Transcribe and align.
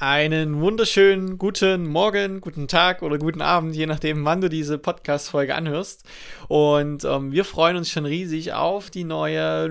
Einen 0.00 0.60
wunderschönen 0.60 1.38
guten 1.38 1.84
Morgen, 1.84 2.40
guten 2.40 2.68
Tag 2.68 3.02
oder 3.02 3.18
guten 3.18 3.42
Abend, 3.42 3.74
je 3.74 3.86
nachdem, 3.86 4.24
wann 4.24 4.40
du 4.40 4.48
diese 4.48 4.78
Podcast-Folge 4.78 5.56
anhörst. 5.56 6.04
Und 6.46 7.04
ähm, 7.04 7.32
wir 7.32 7.44
freuen 7.44 7.76
uns 7.76 7.90
schon 7.90 8.04
riesig 8.04 8.52
auf 8.52 8.90
die 8.90 9.02
neue 9.02 9.66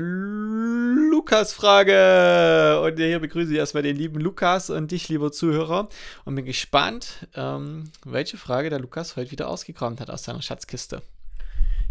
Lukas-Frage. 1.12 2.82
Und 2.84 2.98
hier 2.98 3.20
begrüße 3.20 3.54
ich 3.54 3.58
erstmal 3.58 3.84
den 3.84 3.96
lieben 3.96 4.20
Lukas 4.20 4.70
und 4.70 4.92
dich, 4.92 5.08
lieber 5.08 5.32
Zuhörer. 5.32 5.88
Und 6.26 6.36
bin 6.36 6.44
gespannt, 6.44 7.26
ähm, 7.34 7.86
welche 8.04 8.36
Frage 8.36 8.70
der 8.70 8.80
Lukas 8.80 9.16
heute 9.16 9.32
wieder 9.32 9.48
ausgekramt 9.48 10.02
hat 10.02 10.10
aus 10.10 10.26
seiner 10.26 10.42
Schatzkiste. 10.42 11.02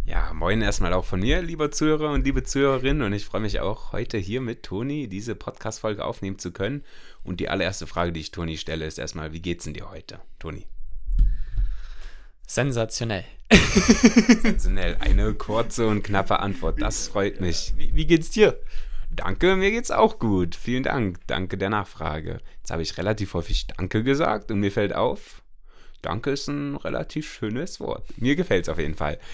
Ja, 0.06 0.32
moin 0.32 0.62
erstmal 0.62 0.92
auch 0.92 1.04
von 1.04 1.18
mir, 1.18 1.42
lieber 1.42 1.72
Zuhörer 1.72 2.12
und 2.12 2.24
liebe 2.24 2.44
Zuhörerinnen. 2.44 3.02
Und 3.02 3.12
ich 3.12 3.24
freue 3.24 3.40
mich 3.40 3.58
auch, 3.58 3.90
heute 3.90 4.18
hier 4.18 4.40
mit 4.40 4.62
Toni 4.62 5.08
diese 5.08 5.34
Podcast-Folge 5.34 6.04
aufnehmen 6.04 6.38
zu 6.38 6.52
können. 6.52 6.84
Und 7.24 7.40
die 7.40 7.48
allererste 7.48 7.88
Frage, 7.88 8.12
die 8.12 8.20
ich 8.20 8.30
Toni 8.30 8.56
stelle, 8.56 8.86
ist 8.86 9.00
erstmal: 9.00 9.32
Wie 9.32 9.42
geht's 9.42 9.64
denn 9.64 9.74
dir 9.74 9.90
heute, 9.90 10.20
Toni? 10.38 10.68
Sensationell. 12.46 13.24
Sensationell. 13.50 14.96
Eine 15.00 15.34
kurze 15.34 15.88
und 15.88 16.04
knappe 16.04 16.38
Antwort. 16.38 16.80
Das 16.80 17.08
freut 17.08 17.40
mich. 17.40 17.74
Wie, 17.76 17.92
wie 17.92 18.06
geht's 18.06 18.30
dir? 18.30 18.60
Danke, 19.10 19.56
mir 19.56 19.72
geht's 19.72 19.90
auch 19.90 20.20
gut. 20.20 20.54
Vielen 20.54 20.84
Dank. 20.84 21.18
Danke 21.26 21.58
der 21.58 21.70
Nachfrage. 21.70 22.38
Jetzt 22.58 22.70
habe 22.70 22.82
ich 22.82 22.96
relativ 22.96 23.34
häufig 23.34 23.66
Danke 23.66 24.04
gesagt 24.04 24.52
und 24.52 24.60
mir 24.60 24.70
fällt 24.70 24.94
auf, 24.94 25.42
Danke 26.06 26.30
ist 26.30 26.46
ein 26.46 26.76
relativ 26.76 27.28
schönes 27.28 27.80
Wort. 27.80 28.06
Mir 28.16 28.36
gefällt 28.36 28.62
es 28.62 28.68
auf 28.68 28.78
jeden 28.78 28.94
Fall. 28.94 29.18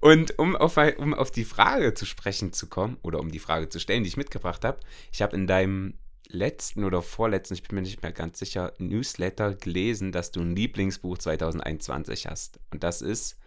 Und 0.00 0.38
um 0.38 0.56
auf, 0.56 0.76
um 0.98 1.14
auf 1.14 1.30
die 1.30 1.46
Frage 1.46 1.94
zu 1.94 2.04
sprechen 2.04 2.52
zu 2.52 2.66
kommen, 2.66 2.98
oder 3.00 3.18
um 3.18 3.30
die 3.30 3.38
Frage 3.38 3.70
zu 3.70 3.80
stellen, 3.80 4.04
die 4.04 4.08
ich 4.08 4.18
mitgebracht 4.18 4.62
habe, 4.66 4.78
ich 5.10 5.22
habe 5.22 5.34
in 5.36 5.46
deinem 5.46 5.94
letzten 6.28 6.84
oder 6.84 7.00
vorletzten, 7.00 7.54
ich 7.54 7.62
bin 7.62 7.76
mir 7.76 7.80
nicht 7.80 8.02
mehr 8.02 8.12
ganz 8.12 8.40
sicher, 8.40 8.74
Newsletter 8.76 9.54
gelesen, 9.54 10.12
dass 10.12 10.32
du 10.32 10.40
ein 10.40 10.54
Lieblingsbuch 10.54 11.16
2021 11.16 12.26
hast. 12.26 12.60
Und 12.70 12.82
das 12.82 13.00
ist 13.00 13.38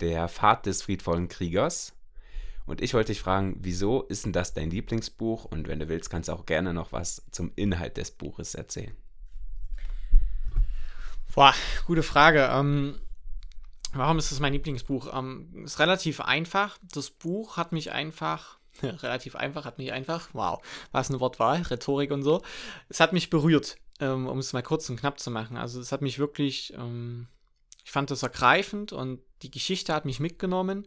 Der 0.00 0.30
Pfad 0.30 0.64
des 0.64 0.80
friedvollen 0.80 1.28
Kriegers. 1.28 1.92
Und 2.64 2.80
ich 2.80 2.94
wollte 2.94 3.12
dich 3.12 3.20
fragen, 3.20 3.58
wieso 3.60 4.04
ist 4.04 4.24
denn 4.24 4.32
das 4.32 4.54
dein 4.54 4.70
Lieblingsbuch? 4.70 5.44
Und 5.44 5.68
wenn 5.68 5.78
du 5.78 5.90
willst, 5.90 6.08
kannst 6.08 6.30
du 6.30 6.32
auch 6.32 6.46
gerne 6.46 6.72
noch 6.72 6.92
was 6.92 7.22
zum 7.32 7.52
Inhalt 7.54 7.98
des 7.98 8.12
Buches 8.12 8.54
erzählen. 8.54 8.96
Boah, 11.34 11.54
gute 11.86 12.02
Frage. 12.02 12.48
Ähm, 12.52 12.98
warum 13.92 14.18
ist 14.18 14.32
das 14.32 14.40
mein 14.40 14.54
Lieblingsbuch? 14.54 15.14
Ähm, 15.14 15.64
ist 15.64 15.78
relativ 15.78 16.20
einfach. 16.20 16.78
Das 16.92 17.10
Buch 17.10 17.56
hat 17.56 17.72
mich 17.72 17.92
einfach, 17.92 18.58
relativ 18.82 19.36
einfach, 19.36 19.64
hat 19.64 19.78
mich 19.78 19.92
einfach, 19.92 20.30
wow, 20.32 20.60
was 20.90 21.10
eine 21.10 21.20
Wortwahl, 21.20 21.62
Rhetorik 21.62 22.10
und 22.10 22.22
so. 22.22 22.42
Es 22.88 23.00
hat 23.00 23.12
mich 23.12 23.30
berührt, 23.30 23.76
ähm, 24.00 24.26
um 24.26 24.38
es 24.38 24.52
mal 24.52 24.62
kurz 24.62 24.88
und 24.88 24.98
knapp 24.98 25.20
zu 25.20 25.30
machen. 25.30 25.56
Also 25.56 25.80
es 25.80 25.92
hat 25.92 26.02
mich 26.02 26.18
wirklich, 26.18 26.72
ähm, 26.74 27.28
ich 27.84 27.90
fand 27.90 28.10
das 28.10 28.22
ergreifend 28.22 28.92
und 28.92 29.20
die 29.42 29.50
Geschichte 29.50 29.94
hat 29.94 30.06
mich 30.06 30.20
mitgenommen. 30.20 30.86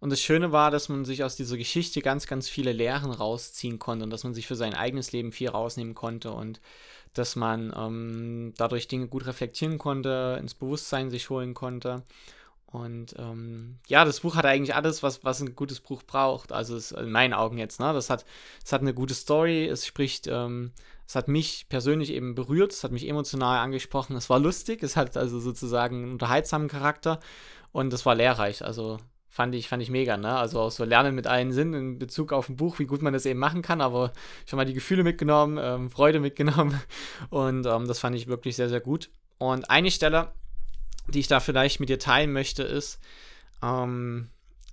Und 0.00 0.10
das 0.10 0.20
Schöne 0.20 0.52
war, 0.52 0.70
dass 0.70 0.88
man 0.88 1.04
sich 1.04 1.24
aus 1.24 1.34
dieser 1.34 1.56
Geschichte 1.56 2.02
ganz, 2.02 2.26
ganz 2.26 2.48
viele 2.48 2.72
Lehren 2.72 3.10
rausziehen 3.10 3.78
konnte 3.78 4.04
und 4.04 4.10
dass 4.10 4.22
man 4.22 4.34
sich 4.34 4.46
für 4.46 4.54
sein 4.54 4.74
eigenes 4.74 5.10
Leben 5.12 5.32
viel 5.32 5.48
rausnehmen 5.48 5.94
konnte 5.94 6.30
und 6.30 6.60
dass 7.14 7.36
man 7.36 7.72
ähm, 7.76 8.54
dadurch 8.56 8.88
Dinge 8.88 9.08
gut 9.08 9.26
reflektieren 9.26 9.78
konnte, 9.78 10.36
ins 10.40 10.54
Bewusstsein 10.54 11.10
sich 11.10 11.30
holen 11.30 11.54
konnte. 11.54 12.02
Und 12.70 13.14
ähm, 13.18 13.78
ja, 13.86 14.04
das 14.04 14.20
Buch 14.20 14.36
hat 14.36 14.44
eigentlich 14.44 14.74
alles, 14.74 15.02
was, 15.02 15.24
was 15.24 15.40
ein 15.40 15.56
gutes 15.56 15.80
Buch 15.80 16.02
braucht. 16.02 16.52
Also 16.52 16.76
ist 16.76 16.92
in 16.92 17.10
meinen 17.10 17.32
Augen 17.32 17.56
jetzt, 17.56 17.80
ne? 17.80 17.94
Das 17.94 18.10
hat, 18.10 18.26
es 18.62 18.72
hat 18.72 18.82
eine 18.82 18.92
gute 18.92 19.14
Story, 19.14 19.66
es 19.66 19.86
spricht, 19.86 20.26
ähm, 20.26 20.72
es 21.06 21.14
hat 21.14 21.28
mich 21.28 21.66
persönlich 21.70 22.10
eben 22.10 22.34
berührt, 22.34 22.72
es 22.72 22.84
hat 22.84 22.92
mich 22.92 23.08
emotional 23.08 23.60
angesprochen, 23.60 24.16
es 24.16 24.28
war 24.28 24.38
lustig, 24.38 24.82
es 24.82 24.96
hat 24.96 25.16
also 25.16 25.40
sozusagen 25.40 26.02
einen 26.02 26.12
unterhaltsamen 26.12 26.68
Charakter 26.68 27.20
und 27.72 27.90
es 27.94 28.04
war 28.04 28.14
lehrreich. 28.14 28.62
Also 28.62 28.98
fand 29.28 29.54
ich, 29.54 29.68
fand 29.68 29.82
ich 29.82 29.90
mega, 29.90 30.16
ne? 30.16 30.36
Also 30.36 30.60
auch 30.60 30.70
so 30.70 30.84
Lernen 30.84 31.14
mit 31.14 31.26
allen 31.26 31.52
Sinn 31.52 31.74
in 31.74 31.98
Bezug 31.98 32.32
auf 32.32 32.48
ein 32.48 32.56
Buch, 32.56 32.78
wie 32.78 32.86
gut 32.86 33.02
man 33.02 33.12
das 33.12 33.26
eben 33.26 33.38
machen 33.38 33.62
kann, 33.62 33.80
aber 33.80 34.12
schon 34.46 34.56
mal 34.56 34.64
die 34.64 34.74
Gefühle 34.74 35.04
mitgenommen, 35.04 35.58
ähm, 35.60 35.90
Freude 35.90 36.20
mitgenommen 36.20 36.80
und 37.30 37.66
ähm, 37.66 37.86
das 37.86 37.98
fand 37.98 38.16
ich 38.16 38.26
wirklich 38.26 38.56
sehr, 38.56 38.68
sehr 38.68 38.80
gut. 38.80 39.10
Und 39.38 39.70
eine 39.70 39.90
Stelle, 39.90 40.32
die 41.08 41.20
ich 41.20 41.28
da 41.28 41.40
vielleicht 41.40 41.80
mit 41.80 41.88
dir 41.88 41.98
teilen 41.98 42.32
möchte, 42.32 42.62
ist, 42.62 42.98
ähm, 43.62 44.30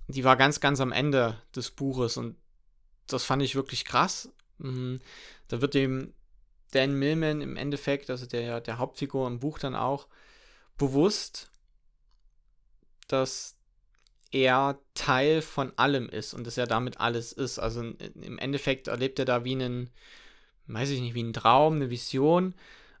die 0.08 0.24
war 0.24 0.36
ganz, 0.36 0.60
ganz 0.60 0.80
am 0.80 0.92
Ende 0.92 1.36
des 1.54 1.70
Buches 1.70 2.16
und 2.16 2.36
das 3.06 3.24
fand 3.24 3.42
ich 3.42 3.54
wirklich 3.54 3.84
krass. 3.84 4.30
Mhm. 4.58 5.00
Da 5.48 5.60
wird 5.60 5.74
dem 5.74 6.14
Dan 6.72 6.94
Millman 6.94 7.40
im 7.40 7.56
Endeffekt, 7.56 8.10
also 8.10 8.26
der, 8.26 8.60
der 8.60 8.78
Hauptfigur 8.78 9.26
im 9.26 9.38
Buch 9.38 9.58
dann 9.58 9.74
auch, 9.74 10.08
bewusst, 10.76 11.50
dass 13.08 13.55
er 14.32 14.78
Teil 14.94 15.42
von 15.42 15.72
allem 15.76 16.08
ist 16.08 16.34
und 16.34 16.46
dass 16.46 16.58
er 16.58 16.66
damit 16.66 17.00
alles 17.00 17.32
ist. 17.32 17.58
Also 17.58 17.80
im 17.80 18.38
Endeffekt 18.38 18.88
erlebt 18.88 19.18
er 19.18 19.24
da 19.24 19.44
wie 19.44 19.52
einen, 19.52 19.90
weiß 20.66 20.90
ich 20.90 21.00
nicht, 21.00 21.14
wie 21.14 21.20
einen 21.20 21.32
Traum, 21.32 21.74
eine 21.74 21.90
Vision, 21.90 22.54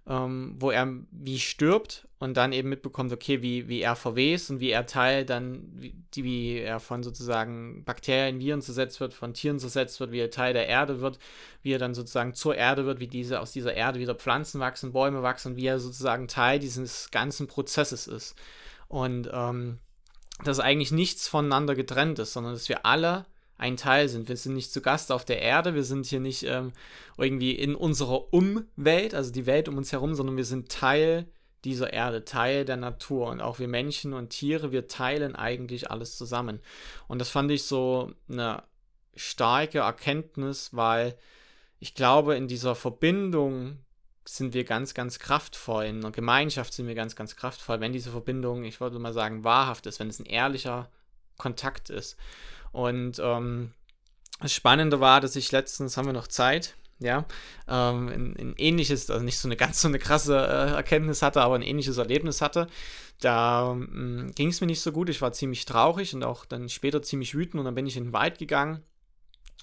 ähm, 0.06 0.54
wo 0.58 0.70
er 0.70 0.88
wie 1.10 1.38
stirbt 1.38 2.06
und 2.18 2.36
dann 2.36 2.52
eben 2.52 2.68
mitbekommt, 2.68 3.12
okay, 3.12 3.42
wie, 3.42 3.68
wie 3.68 3.80
er 3.80 3.96
verwest 3.96 4.50
und 4.50 4.60
wie 4.60 4.70
er 4.70 4.86
Teil 4.86 5.24
dann, 5.24 5.68
wie, 5.74 5.94
wie 6.14 6.58
er 6.58 6.78
von 6.78 7.02
sozusagen 7.02 7.84
Bakterien, 7.84 8.38
Viren 8.38 8.62
zersetzt 8.62 9.00
wird, 9.00 9.12
von 9.12 9.34
Tieren 9.34 9.58
zersetzt 9.58 9.98
wird, 9.98 10.12
wie 10.12 10.20
er 10.20 10.30
Teil 10.30 10.54
der 10.54 10.68
Erde 10.68 11.00
wird, 11.00 11.18
wie 11.62 11.72
er 11.72 11.78
dann 11.78 11.94
sozusagen 11.94 12.34
zur 12.34 12.54
Erde 12.54 12.86
wird, 12.86 13.00
wie 13.00 13.08
diese 13.08 13.40
aus 13.40 13.52
dieser 13.52 13.74
Erde 13.74 13.98
wieder 13.98 14.14
Pflanzen 14.14 14.60
wachsen, 14.60 14.92
Bäume 14.92 15.22
wachsen 15.22 15.56
wie 15.56 15.66
er 15.66 15.80
sozusagen 15.80 16.28
Teil 16.28 16.60
dieses 16.60 17.10
ganzen 17.10 17.48
Prozesses 17.48 18.06
ist. 18.06 18.36
Und 18.88 19.28
ähm, 19.32 19.80
dass 20.44 20.60
eigentlich 20.60 20.92
nichts 20.92 21.28
voneinander 21.28 21.74
getrennt 21.74 22.18
ist, 22.18 22.32
sondern 22.32 22.52
dass 22.52 22.68
wir 22.68 22.84
alle 22.84 23.26
ein 23.58 23.76
Teil 23.76 24.08
sind. 24.08 24.28
Wir 24.28 24.36
sind 24.36 24.54
nicht 24.54 24.72
zu 24.72 24.82
Gast 24.82 25.10
auf 25.10 25.24
der 25.24 25.40
Erde, 25.40 25.74
wir 25.74 25.84
sind 25.84 26.06
hier 26.06 26.20
nicht 26.20 26.42
ähm, 26.42 26.72
irgendwie 27.16 27.52
in 27.52 27.74
unserer 27.74 28.32
Umwelt, 28.32 29.14
also 29.14 29.32
die 29.32 29.46
Welt 29.46 29.68
um 29.68 29.78
uns 29.78 29.92
herum, 29.92 30.14
sondern 30.14 30.36
wir 30.36 30.44
sind 30.44 30.70
Teil 30.70 31.26
dieser 31.64 31.92
Erde, 31.92 32.24
Teil 32.24 32.64
der 32.64 32.76
Natur. 32.76 33.28
Und 33.28 33.40
auch 33.40 33.58
wir 33.58 33.68
Menschen 33.68 34.12
und 34.12 34.30
Tiere, 34.30 34.72
wir 34.72 34.88
teilen 34.88 35.34
eigentlich 35.34 35.90
alles 35.90 36.16
zusammen. 36.16 36.60
Und 37.08 37.18
das 37.18 37.30
fand 37.30 37.50
ich 37.50 37.64
so 37.64 38.12
eine 38.28 38.62
starke 39.14 39.78
Erkenntnis, 39.78 40.70
weil 40.74 41.16
ich 41.80 41.94
glaube, 41.94 42.36
in 42.36 42.46
dieser 42.46 42.74
Verbindung 42.74 43.78
sind 44.28 44.54
wir 44.54 44.64
ganz, 44.64 44.94
ganz 44.94 45.18
kraftvoll. 45.18 45.84
In 45.84 45.98
einer 45.98 46.10
Gemeinschaft 46.10 46.72
sind 46.72 46.86
wir 46.86 46.94
ganz, 46.94 47.16
ganz 47.16 47.36
kraftvoll, 47.36 47.80
wenn 47.80 47.92
diese 47.92 48.10
Verbindung, 48.10 48.64
ich 48.64 48.80
würde 48.80 48.98
mal 48.98 49.12
sagen, 49.12 49.44
wahrhaft 49.44 49.86
ist, 49.86 50.00
wenn 50.00 50.08
es 50.08 50.18
ein 50.18 50.26
ehrlicher 50.26 50.88
Kontakt 51.36 51.90
ist. 51.90 52.16
Und 52.72 53.20
ähm, 53.22 53.72
das 54.40 54.52
Spannende 54.52 55.00
war, 55.00 55.20
dass 55.20 55.36
ich 55.36 55.52
letztens, 55.52 55.96
haben 55.96 56.06
wir 56.06 56.12
noch 56.12 56.28
Zeit, 56.28 56.76
ja, 56.98 57.26
ähm, 57.68 58.08
ein, 58.08 58.36
ein, 58.38 58.54
ähnliches, 58.56 59.10
also 59.10 59.24
nicht 59.24 59.38
so 59.38 59.48
eine 59.48 59.56
ganz 59.56 59.80
so 59.82 59.88
eine 59.88 59.98
krasse 59.98 60.36
äh, 60.36 60.74
Erkenntnis 60.74 61.22
hatte, 61.22 61.42
aber 61.42 61.54
ein 61.54 61.62
ähnliches 61.62 61.98
Erlebnis 61.98 62.40
hatte. 62.40 62.68
Da 63.20 63.72
ähm, 63.72 64.32
ging 64.34 64.48
es 64.48 64.60
mir 64.60 64.66
nicht 64.66 64.80
so 64.80 64.92
gut, 64.92 65.08
ich 65.08 65.22
war 65.22 65.32
ziemlich 65.32 65.64
traurig 65.66 66.14
und 66.14 66.24
auch 66.24 66.44
dann 66.44 66.68
später 66.68 67.02
ziemlich 67.02 67.34
wütend 67.34 67.60
und 67.60 67.64
dann 67.64 67.74
bin 67.74 67.86
ich 67.86 67.96
in 67.96 68.04
den 68.04 68.12
Wald 68.12 68.38
gegangen 68.38 68.82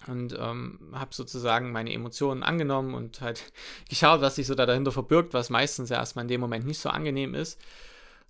und 0.08 0.36
ähm, 0.38 0.80
habe 0.94 1.14
sozusagen 1.14 1.72
meine 1.72 1.94
Emotionen 1.94 2.44
angenommen 2.44 2.94
und 2.94 3.22
halt 3.22 3.52
geschaut, 3.90 4.22
was 4.22 4.36
sich 4.36 4.48
so 4.48 4.56
da 4.56 4.66
dahinter 4.66 4.92
verbirgt, 4.92 5.34
was 5.34 5.50
meistens 5.50 5.90
ja 5.90 5.98
erstmal 5.98 6.24
in 6.24 6.30
dem 6.30 6.42
Moment 6.42 6.66
nicht 6.66 6.80
so 6.80 6.90
angenehm 6.90 7.36
ist. 7.36 7.60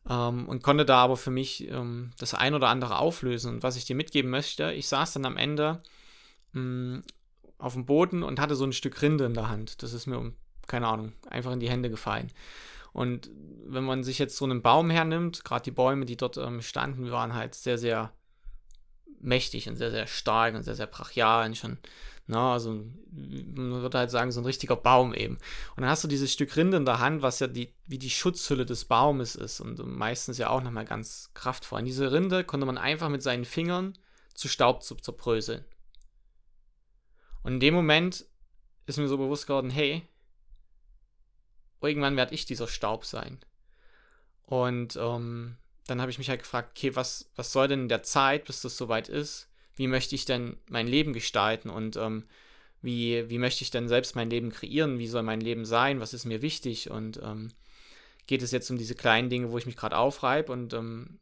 Ähm, 0.09 0.47
und 0.47 0.63
konnte 0.63 0.85
da 0.85 0.97
aber 0.97 1.17
für 1.17 1.31
mich 1.31 1.67
ähm, 1.69 2.11
das 2.17 2.33
ein 2.33 2.53
oder 2.53 2.67
andere 2.67 2.99
auflösen. 2.99 3.55
Und 3.55 3.63
was 3.63 3.77
ich 3.77 3.85
dir 3.85 3.95
mitgeben 3.95 4.29
möchte, 4.29 4.71
ich 4.73 4.87
saß 4.87 5.13
dann 5.13 5.25
am 5.25 5.37
Ende 5.37 5.81
mh, 6.51 6.61
mm, 6.61 7.03
auf 7.57 7.73
dem 7.73 7.85
Boden 7.85 8.23
und 8.23 8.39
hatte 8.39 8.55
so 8.55 8.65
ein 8.65 8.73
Stück 8.73 9.01
Rinde 9.01 9.25
in 9.25 9.33
der 9.33 9.47
Hand. 9.47 9.81
Das 9.81 9.93
ist 9.93 10.05
mir, 10.05 10.33
keine 10.67 10.87
Ahnung, 10.87 11.13
einfach 11.29 11.53
in 11.53 11.61
die 11.61 11.69
Hände 11.69 11.89
gefallen. 11.89 12.31
Und 12.91 13.31
wenn 13.65 13.85
man 13.85 14.03
sich 14.03 14.19
jetzt 14.19 14.35
so 14.35 14.45
einen 14.45 14.61
Baum 14.61 14.89
hernimmt, 14.89 15.45
gerade 15.45 15.63
die 15.63 15.71
Bäume, 15.71 16.05
die 16.05 16.17
dort 16.17 16.37
ähm, 16.37 16.61
standen, 16.61 17.09
waren 17.09 17.33
halt 17.33 17.55
sehr, 17.55 17.77
sehr 17.77 18.11
mächtig 19.23 19.67
und 19.67 19.75
sehr, 19.75 19.91
sehr 19.91 20.07
stark 20.07 20.55
und 20.55 20.63
sehr, 20.63 20.75
sehr 20.75 20.87
brachial 20.87 21.45
und 21.45 21.57
schon, 21.57 21.77
na, 22.27 22.53
also 22.53 22.71
man 23.11 23.81
würde 23.81 23.97
halt 23.97 24.11
sagen, 24.11 24.31
so 24.31 24.41
ein 24.41 24.45
richtiger 24.45 24.75
Baum 24.75 25.13
eben. 25.13 25.35
Und 25.75 25.81
dann 25.81 25.89
hast 25.89 26.03
du 26.03 26.07
dieses 26.07 26.31
Stück 26.31 26.55
Rinde 26.55 26.77
in 26.77 26.85
der 26.85 26.99
Hand, 26.99 27.21
was 27.21 27.39
ja 27.39 27.47
die, 27.47 27.73
wie 27.85 27.97
die 27.97 28.09
Schutzhülle 28.09 28.65
des 28.65 28.85
Baumes 28.85 29.35
ist 29.35 29.59
und 29.59 29.79
meistens 29.85 30.37
ja 30.37 30.49
auch 30.49 30.61
nochmal 30.61 30.85
ganz 30.85 31.31
kraftvoll. 31.33 31.79
Und 31.79 31.85
diese 31.85 32.11
Rinde 32.11 32.43
konnte 32.43 32.65
man 32.65 32.77
einfach 32.77 33.09
mit 33.09 33.23
seinen 33.23 33.45
Fingern 33.45 33.97
zu 34.33 34.47
Staub 34.47 34.83
zu 34.83 34.95
zerbröseln. 34.95 35.65
Und 37.43 37.53
in 37.53 37.59
dem 37.59 37.73
Moment 37.73 38.25
ist 38.85 38.97
mir 38.97 39.07
so 39.07 39.17
bewusst 39.17 39.47
geworden, 39.47 39.69
hey, 39.69 40.07
irgendwann 41.81 42.15
werde 42.15 42.33
ich 42.33 42.45
dieser 42.45 42.67
Staub 42.67 43.05
sein. 43.05 43.39
Und 44.43 44.95
ähm, 44.95 45.57
dann 45.87 46.01
habe 46.01 46.11
ich 46.11 46.17
mich 46.17 46.29
halt 46.29 46.41
gefragt, 46.41 46.71
okay, 46.77 46.95
was, 46.95 47.29
was 47.35 47.51
soll 47.51 47.67
denn 47.67 47.83
in 47.83 47.89
der 47.89 48.03
Zeit, 48.03 48.45
bis 48.45 48.61
das 48.61 48.77
soweit 48.77 49.09
ist? 49.09 49.49
Wie 49.75 49.87
möchte 49.87 50.15
ich 50.15 50.25
denn 50.25 50.57
mein 50.69 50.87
Leben 50.87 51.13
gestalten 51.13 51.69
und 51.69 51.97
ähm, 51.97 52.25
wie, 52.81 53.29
wie 53.29 53.37
möchte 53.37 53.63
ich 53.63 53.71
denn 53.71 53.87
selbst 53.87 54.15
mein 54.15 54.29
Leben 54.29 54.51
kreieren? 54.51 54.99
Wie 54.99 55.07
soll 55.07 55.23
mein 55.23 55.41
Leben 55.41 55.65
sein? 55.65 55.99
Was 55.99 56.13
ist 56.13 56.25
mir 56.25 56.41
wichtig? 56.41 56.91
Und 56.91 57.19
ähm, 57.23 57.51
geht 58.27 58.41
es 58.41 58.51
jetzt 58.51 58.69
um 58.69 58.77
diese 58.77 58.93
kleinen 58.93 59.29
Dinge, 59.29 59.51
wo 59.51 59.57
ich 59.57 59.65
mich 59.65 59.77
gerade 59.77 59.97
aufreibe 59.97 60.51
und 60.51 60.73
ähm, 60.73 61.19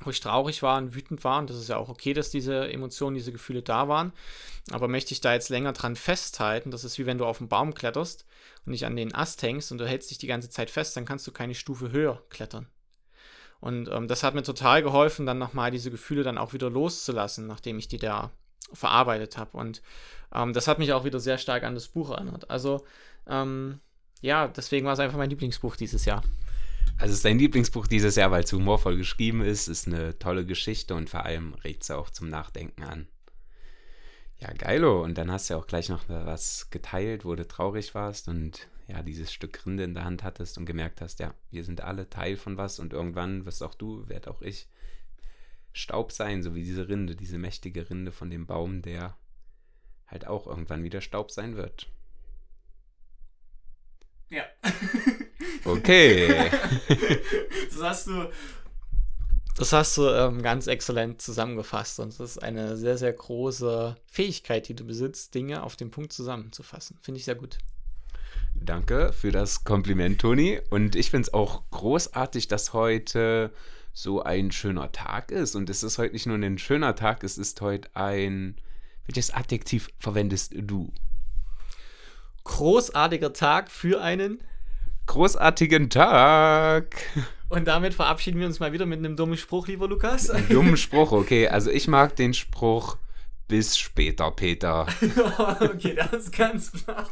wo 0.00 0.10
ich 0.10 0.20
traurig 0.20 0.62
war 0.62 0.78
und 0.78 0.94
wütend 0.94 1.22
war. 1.24 1.38
Und 1.38 1.50
das 1.50 1.56
ist 1.56 1.68
ja 1.68 1.76
auch 1.76 1.88
okay, 1.88 2.12
dass 2.12 2.30
diese 2.30 2.68
Emotionen, 2.68 3.14
diese 3.14 3.32
Gefühle 3.32 3.62
da 3.62 3.88
waren. 3.88 4.12
Aber 4.70 4.88
möchte 4.88 5.12
ich 5.12 5.20
da 5.20 5.32
jetzt 5.32 5.48
länger 5.48 5.72
dran 5.72 5.96
festhalten? 5.96 6.70
Das 6.70 6.84
ist 6.84 6.98
wie 6.98 7.06
wenn 7.06 7.18
du 7.18 7.26
auf 7.26 7.40
einen 7.40 7.48
Baum 7.48 7.74
kletterst 7.74 8.26
und 8.64 8.72
nicht 8.72 8.86
an 8.86 8.96
den 8.96 9.14
Ast 9.14 9.42
hängst 9.42 9.72
und 9.72 9.78
du 9.78 9.86
hältst 9.86 10.10
dich 10.10 10.18
die 10.18 10.26
ganze 10.26 10.50
Zeit 10.50 10.70
fest, 10.70 10.96
dann 10.96 11.04
kannst 11.04 11.26
du 11.26 11.32
keine 11.32 11.54
Stufe 11.54 11.92
höher 11.92 12.22
klettern. 12.30 12.68
Und 13.60 13.88
ähm, 13.88 14.08
das 14.08 14.22
hat 14.22 14.34
mir 14.34 14.42
total 14.42 14.82
geholfen, 14.82 15.26
dann 15.26 15.38
nochmal 15.38 15.70
diese 15.70 15.90
Gefühle 15.90 16.22
dann 16.22 16.38
auch 16.38 16.52
wieder 16.52 16.70
loszulassen, 16.70 17.46
nachdem 17.46 17.78
ich 17.78 17.88
die 17.88 17.98
da 17.98 18.30
verarbeitet 18.72 19.38
habe. 19.38 19.56
Und 19.56 19.82
ähm, 20.34 20.52
das 20.52 20.68
hat 20.68 20.78
mich 20.78 20.92
auch 20.92 21.04
wieder 21.04 21.20
sehr 21.20 21.38
stark 21.38 21.62
an 21.62 21.74
das 21.74 21.88
Buch 21.88 22.10
erinnert. 22.10 22.50
Also, 22.50 22.84
ähm, 23.26 23.80
ja, 24.20 24.48
deswegen 24.48 24.86
war 24.86 24.92
es 24.92 25.00
einfach 25.00 25.18
mein 25.18 25.30
Lieblingsbuch 25.30 25.76
dieses 25.76 26.04
Jahr. 26.04 26.22
Also 26.98 27.12
es 27.12 27.18
ist 27.18 27.24
dein 27.24 27.38
Lieblingsbuch 27.38 27.86
dieses 27.86 28.16
Jahr, 28.16 28.30
weil 28.30 28.44
es 28.44 28.52
humorvoll 28.52 28.96
geschrieben 28.96 29.42
ist, 29.42 29.68
ist 29.68 29.86
eine 29.86 30.18
tolle 30.18 30.46
Geschichte 30.46 30.94
und 30.94 31.10
vor 31.10 31.24
allem 31.24 31.54
regt 31.54 31.82
es 31.82 31.90
auch 31.90 32.08
zum 32.10 32.30
Nachdenken 32.30 32.84
an. 32.84 33.06
Ja, 34.38 34.52
geilo. 34.52 35.02
Und 35.02 35.16
dann 35.16 35.30
hast 35.30 35.48
du 35.48 35.54
ja 35.54 35.60
auch 35.60 35.66
gleich 35.66 35.88
noch 35.88 36.08
was 36.08 36.70
geteilt, 36.70 37.24
wo 37.24 37.34
du 37.34 37.46
traurig 37.46 37.94
warst 37.94 38.28
und 38.28 38.68
ja, 38.88 39.02
dieses 39.02 39.32
Stück 39.32 39.66
Rinde 39.66 39.84
in 39.84 39.94
der 39.94 40.04
Hand 40.04 40.22
hattest 40.22 40.58
und 40.58 40.66
gemerkt 40.66 41.00
hast, 41.00 41.18
ja, 41.18 41.34
wir 41.50 41.64
sind 41.64 41.80
alle 41.80 42.08
Teil 42.08 42.36
von 42.36 42.56
was 42.56 42.78
und 42.78 42.92
irgendwann 42.92 43.44
wirst 43.44 43.62
auch 43.62 43.74
du, 43.74 44.08
werd 44.08 44.28
auch 44.28 44.42
ich, 44.42 44.68
Staub 45.72 46.12
sein, 46.12 46.42
so 46.42 46.54
wie 46.54 46.62
diese 46.62 46.88
Rinde, 46.88 47.16
diese 47.16 47.36
mächtige 47.36 47.90
Rinde 47.90 48.12
von 48.12 48.30
dem 48.30 48.46
Baum, 48.46 48.82
der 48.82 49.16
halt 50.06 50.26
auch 50.26 50.46
irgendwann 50.46 50.84
wieder 50.84 51.00
Staub 51.00 51.30
sein 51.30 51.56
wird. 51.56 51.88
Ja. 54.28 54.44
Okay. 55.64 56.50
das 57.70 57.82
hast 57.82 58.06
du, 58.06 58.30
das 59.56 59.72
hast 59.72 59.96
du 59.96 60.08
ähm, 60.08 60.42
ganz 60.42 60.66
exzellent 60.66 61.22
zusammengefasst 61.22 61.98
und 62.00 62.18
das 62.18 62.36
ist 62.36 62.42
eine 62.42 62.76
sehr, 62.76 62.98
sehr 62.98 63.12
große 63.12 63.96
Fähigkeit, 64.06 64.68
die 64.68 64.74
du 64.74 64.84
besitzt, 64.84 65.34
Dinge 65.34 65.62
auf 65.62 65.76
den 65.76 65.90
Punkt 65.90 66.12
zusammenzufassen. 66.12 66.98
Finde 67.00 67.18
ich 67.18 67.24
sehr 67.24 67.36
gut. 67.36 67.58
Danke 68.54 69.12
für 69.12 69.32
das 69.32 69.64
Kompliment, 69.64 70.20
Toni. 70.20 70.60
Und 70.70 70.96
ich 70.96 71.10
finde 71.10 71.28
es 71.28 71.34
auch 71.34 71.62
großartig, 71.70 72.48
dass 72.48 72.72
heute 72.72 73.52
so 73.92 74.22
ein 74.22 74.50
schöner 74.50 74.92
Tag 74.92 75.30
ist. 75.30 75.54
Und 75.54 75.70
es 75.70 75.82
ist 75.82 75.98
heute 75.98 76.12
nicht 76.12 76.26
nur 76.26 76.36
ein 76.36 76.58
schöner 76.58 76.94
Tag, 76.94 77.24
es 77.24 77.38
ist 77.38 77.60
heute 77.60 77.88
ein. 77.94 78.56
Welches 79.06 79.32
Adjektiv 79.32 79.88
verwendest 80.00 80.52
du? 80.54 80.92
Großartiger 82.44 83.32
Tag 83.32 83.70
für 83.70 84.02
einen 84.02 84.40
großartigen 85.06 85.90
Tag. 85.90 86.96
Und 87.48 87.68
damit 87.68 87.94
verabschieden 87.94 88.40
wir 88.40 88.46
uns 88.46 88.60
mal 88.60 88.72
wieder 88.72 88.86
mit 88.86 88.98
einem 88.98 89.16
dummen 89.16 89.36
Spruch, 89.36 89.68
lieber 89.68 89.88
Lukas. 89.88 90.32
Dummen 90.48 90.76
Spruch, 90.76 91.12
okay. 91.12 91.48
Also 91.48 91.70
ich 91.70 91.86
mag 91.86 92.16
den 92.16 92.34
Spruch 92.34 92.96
bis 93.48 93.78
später, 93.78 94.30
Peter. 94.32 94.86
okay, 95.60 95.94
das 95.94 96.24
ist 96.24 96.36
ganz 96.36 96.70
flach. 96.70 97.10